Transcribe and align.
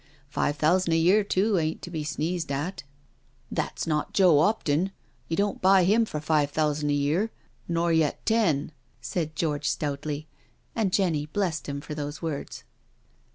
Five 0.29 0.55
thousand 0.55 0.93
a 0.93 0.97
year 0.97 1.23
too 1.23 1.59
ain't 1.59 1.83
to 1.83 1.91
be 1.91 2.03
sneezed 2.03 2.51
at."" 2.51 2.81
That's 3.51 3.85
not 3.85 4.15
Joe 4.15 4.39
'Opton— 4.39 4.89
you 5.27 5.37
don't 5.37 5.61
buy 5.61 5.83
him 5.83 6.05
for 6.05 6.19
five 6.19 6.49
thousand 6.49 6.89
a 6.89 6.93
year— 6.95 7.29
nor 7.67 7.93
yet 7.93 8.25
ten," 8.25 8.71
said 8.99 9.35
George 9.35 9.69
stoutly, 9.69 10.27
and 10.75 10.91
Jenny 10.91 11.27
blessed 11.27 11.69
him 11.69 11.81
for 11.81 11.93
those 11.93 12.19
words. 12.19 12.63